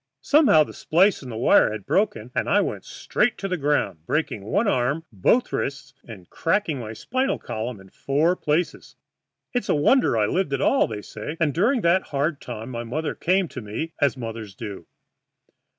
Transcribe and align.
Somehow 0.23 0.63
that 0.63 0.73
splice 0.73 1.21
in 1.21 1.29
the 1.29 1.37
wire 1.37 1.71
had 1.71 1.85
broken, 1.85 2.31
and 2.33 2.49
I 2.49 2.59
went 2.59 2.85
straight 2.85 3.37
to 3.37 3.47
the 3.47 3.55
ground, 3.55 4.03
breaking 4.07 4.43
one 4.43 4.67
arm, 4.67 5.05
both 5.11 5.53
wrists, 5.53 5.93
and 6.03 6.27
cracking 6.27 6.79
my 6.79 6.91
spinal 6.93 7.37
column 7.37 7.79
in 7.79 7.91
four 7.91 8.35
places. 8.35 8.95
It's 9.53 9.69
a 9.69 9.75
wonder 9.75 10.17
I 10.17 10.25
lived 10.25 10.53
at 10.53 10.59
all, 10.61 10.87
they 10.87 11.03
say, 11.03 11.37
and 11.39 11.53
during 11.53 11.81
that 11.81 12.01
hard 12.09 12.41
time 12.41 12.71
my 12.71 12.83
mother 12.83 13.13
came 13.13 13.47
to 13.49 13.61
me, 13.61 13.93
as 14.01 14.17
mothers 14.17 14.55
do. 14.55 14.87